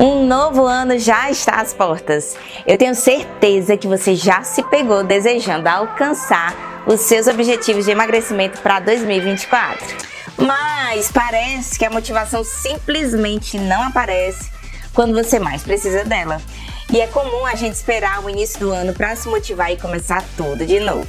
[0.00, 2.34] Um novo ano já está às portas.
[2.66, 8.62] Eu tenho certeza que você já se pegou desejando alcançar os seus objetivos de emagrecimento
[8.62, 9.86] para 2024.
[10.38, 14.50] Mas parece que a motivação simplesmente não aparece
[14.94, 16.40] quando você mais precisa dela.
[16.90, 20.24] E é comum a gente esperar o início do ano para se motivar e começar
[20.34, 21.06] tudo de novo.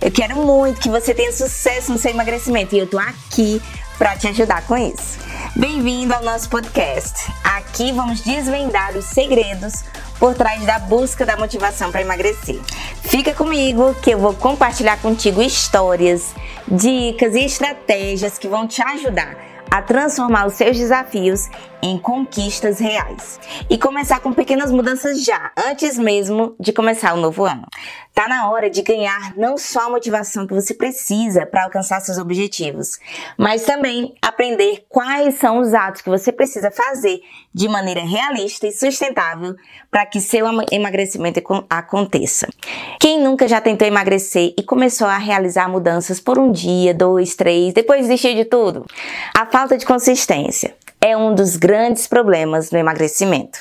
[0.00, 3.60] Eu quero muito que você tenha sucesso no seu emagrecimento e eu tô aqui
[3.98, 5.18] para te ajudar com isso.
[5.58, 7.32] Bem-vindo ao nosso podcast.
[7.42, 9.84] Aqui vamos desvendar os segredos
[10.18, 12.60] por trás da busca da motivação para emagrecer.
[13.00, 16.34] Fica comigo que eu vou compartilhar contigo histórias,
[16.68, 19.34] dicas e estratégias que vão te ajudar
[19.70, 21.48] a transformar os seus desafios
[21.82, 27.44] em conquistas reais e começar com pequenas mudanças já, antes mesmo de começar o novo
[27.44, 27.66] ano.
[28.16, 32.16] Tá na hora de ganhar não só a motivação que você precisa para alcançar seus
[32.16, 32.98] objetivos,
[33.36, 37.20] mas também aprender quais são os atos que você precisa fazer
[37.52, 39.54] de maneira realista e sustentável
[39.90, 42.48] para que seu emagrecimento aconteça.
[42.98, 47.74] Quem nunca já tentou emagrecer e começou a realizar mudanças por um dia, dois, três,
[47.74, 48.86] depois desistiu de tudo?
[49.36, 50.74] A falta de consistência
[51.06, 53.60] é um dos grandes problemas no emagrecimento.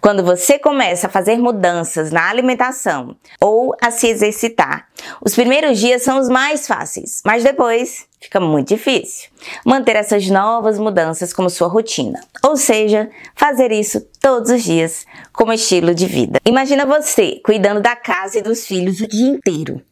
[0.00, 4.88] Quando você começa a fazer mudanças na alimentação ou a se exercitar,
[5.22, 9.28] os primeiros dias são os mais fáceis, mas depois fica muito difícil
[9.62, 12.18] manter essas novas mudanças como sua rotina.
[12.42, 16.40] Ou seja, fazer isso todos os dias como estilo de vida.
[16.46, 19.82] Imagina você cuidando da casa e dos filhos o dia inteiro.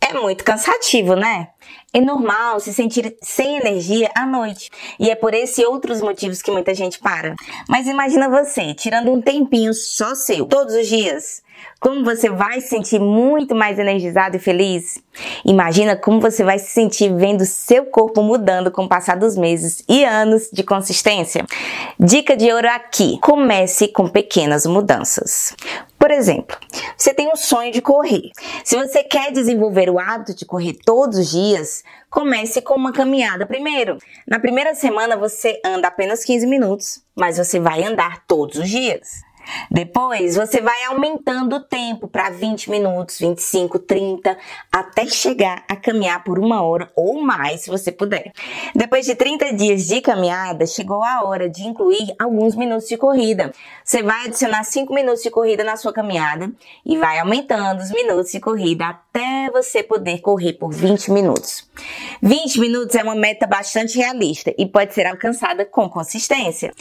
[0.00, 1.48] É muito cansativo, né?
[1.94, 4.70] É normal se sentir sem energia à noite.
[4.98, 7.34] E é por esse e outros motivos que muita gente para.
[7.68, 11.42] Mas imagina você tirando um tempinho só seu, todos os dias.
[11.78, 15.02] Como você vai se sentir muito mais energizado e feliz?
[15.44, 19.84] Imagina como você vai se sentir vendo seu corpo mudando com o passar dos meses
[19.88, 21.44] e anos de consistência.
[21.98, 25.54] Dica de ouro aqui: comece com pequenas mudanças.
[26.14, 26.56] Exemplo,
[26.96, 28.30] você tem um sonho de correr.
[28.64, 33.46] Se você quer desenvolver o hábito de correr todos os dias, comece com uma caminhada
[33.46, 33.96] primeiro.
[34.26, 39.22] Na primeira semana você anda apenas 15 minutos, mas você vai andar todos os dias.
[39.70, 44.36] Depois você vai aumentando o tempo para 20 minutos, 25, 30,
[44.70, 48.32] até chegar a caminhar por uma hora ou mais, se você puder.
[48.74, 53.52] Depois de 30 dias de caminhada, chegou a hora de incluir alguns minutos de corrida.
[53.84, 56.50] Você vai adicionar 5 minutos de corrida na sua caminhada
[56.84, 61.68] e vai aumentando os minutos de corrida até você poder correr por 20 minutos.
[62.22, 66.72] 20 minutos é uma meta bastante realista e pode ser alcançada com consistência.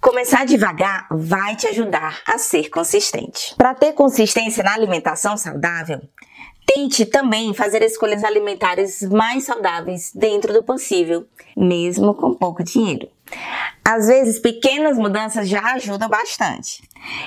[0.00, 1.95] Começar devagar vai te ajudar
[2.26, 3.54] a ser consistente.
[3.56, 6.00] Para ter consistência na alimentação saudável,
[6.66, 11.24] Tente também fazer escolhas alimentares mais saudáveis dentro do possível,
[11.56, 13.08] mesmo com pouco dinheiro.
[13.84, 16.82] Às vezes, pequenas mudanças já ajudam bastante.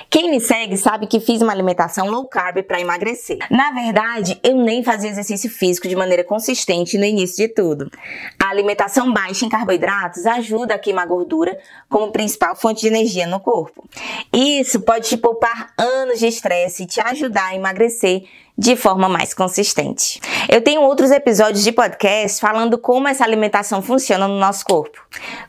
[0.08, 3.38] Quem me segue sabe que fiz uma alimentação low carb para emagrecer.
[3.50, 7.90] Na verdade, eu nem fazia exercício físico de maneira consistente no início de tudo.
[8.38, 11.56] A alimentação baixa em carboidratos ajuda a queimar gordura
[11.88, 13.88] como principal fonte de energia no corpo.
[14.32, 18.24] Isso pode te poupar anos de estresse e te ajudar a emagrecer
[18.60, 20.20] de forma mais consistente.
[20.46, 25.00] Eu tenho outros episódios de podcast falando como essa alimentação funciona no nosso corpo.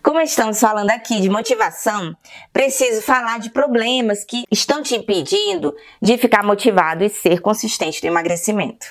[0.01, 2.15] Como estamos falando aqui de motivação,
[2.53, 8.09] preciso falar de problemas que estão te impedindo de ficar motivado e ser consistente no
[8.09, 8.87] emagrecimento.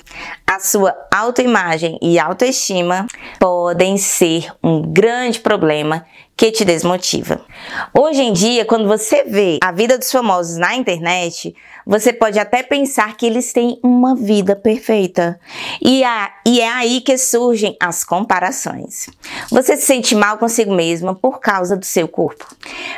[0.46, 3.06] A sua autoimagem e autoestima
[3.38, 6.06] podem ser um grande problema
[6.40, 7.44] que te desmotiva.
[7.92, 11.54] Hoje em dia, quando você vê a vida dos famosos na internet,
[11.86, 15.38] você pode até pensar que eles têm uma vida perfeita.
[15.82, 19.10] E, a, e é aí que surgem as comparações.
[19.50, 22.46] Você se sente mal consigo mesma por causa do seu corpo.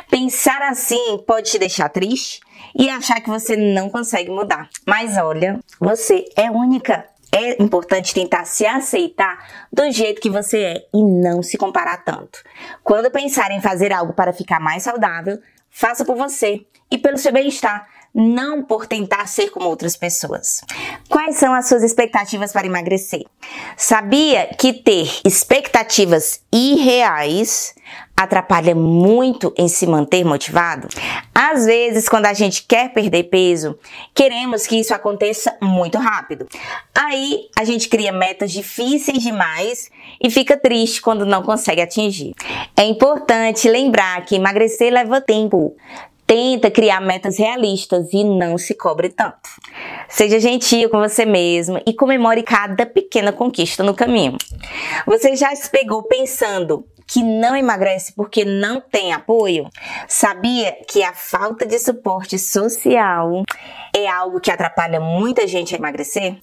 [0.09, 2.39] Pensar assim pode te deixar triste
[2.73, 4.69] e achar que você não consegue mudar.
[4.87, 7.03] Mas olha, você é única
[7.43, 12.41] é importante tentar se aceitar do jeito que você é e não se comparar tanto.
[12.83, 15.39] Quando pensar em fazer algo para ficar mais saudável,
[15.69, 20.61] faça por você e pelo seu bem-estar, não por tentar ser como outras pessoas.
[21.09, 23.23] Quais são as suas expectativas para emagrecer?
[23.75, 27.73] Sabia que ter expectativas irreais
[28.15, 30.87] atrapalha muito em se manter motivado?
[31.33, 33.77] Às vezes, quando a gente quer perder peso,
[34.13, 36.47] queremos que isso aconteça muito rápido.
[36.93, 39.89] Aí a gente cria metas difíceis demais
[40.21, 42.33] e fica triste quando não consegue atingir.
[42.77, 45.75] É importante lembrar que emagrecer leva tempo.
[46.33, 49.47] Tenta criar metas realistas e não se cobre tanto.
[50.09, 54.35] Seja gentil com você mesmo e comemore cada pequena conquista no caminho.
[55.05, 59.69] Você já se pegou pensando que não emagrece porque não tem apoio?
[60.07, 63.43] Sabia que a falta de suporte social
[63.95, 66.39] é algo que atrapalha muita gente a emagrecer?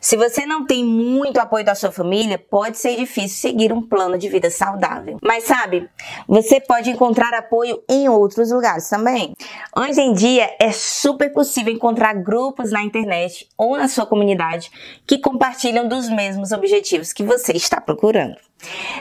[0.00, 4.16] Se você não tem muito apoio da sua família, pode ser difícil seguir um plano
[4.16, 5.18] de vida saudável.
[5.22, 5.90] Mas sabe,
[6.26, 9.34] você pode encontrar apoio em outros lugares também.
[9.76, 14.70] Hoje em dia é super possível encontrar grupos na internet ou na sua comunidade
[15.06, 18.36] que compartilham dos mesmos objetivos que você está procurando.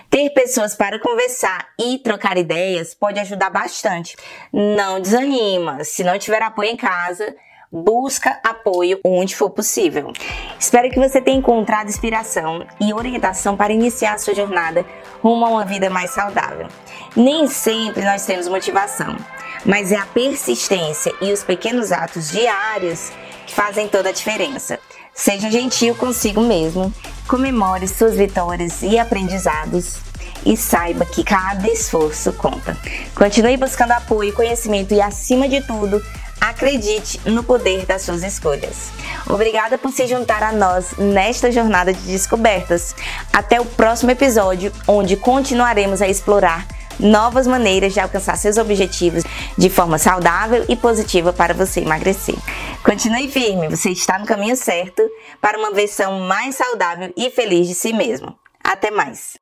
[0.10, 4.18] Ter pessoas para conversar e trocar ideias pode ajudar bastante.
[4.52, 5.84] Não desanima.
[5.84, 7.36] Se não tiver apoio em casa,
[7.72, 10.12] busca apoio onde for possível.
[10.60, 14.86] Espero que você tenha encontrado inspiração e orientação para iniciar a sua jornada
[15.22, 16.68] rumo a uma vida mais saudável.
[17.16, 19.16] Nem sempre nós temos motivação,
[19.66, 23.12] mas é a persistência e os pequenos atos diários
[23.46, 24.80] que fazem toda a diferença.
[25.14, 26.94] Seja gentil consigo mesmo,
[27.28, 30.00] comemore suas vitórias e aprendizados
[30.46, 32.78] e saiba que cada esforço conta.
[33.14, 36.02] Continue buscando apoio, conhecimento e, acima de tudo,
[36.40, 38.92] Acredite no poder das suas escolhas.
[39.28, 42.96] Obrigada por se juntar a nós nesta jornada de descobertas.
[43.32, 46.66] Até o próximo episódio, onde continuaremos a explorar
[47.00, 49.24] novas maneiras de alcançar seus objetivos
[49.58, 52.36] de forma saudável e positiva para você emagrecer.
[52.84, 55.02] Continue firme, você está no caminho certo
[55.42, 58.38] para uma versão mais saudável e feliz de si mesmo.
[58.64, 59.39] Até mais!